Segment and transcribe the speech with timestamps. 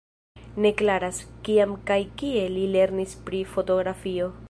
[0.65, 1.19] Ne klaras,
[1.49, 4.37] kiam kaj kie li lernis pri fotografio.